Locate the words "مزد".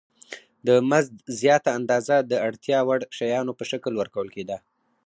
0.89-1.15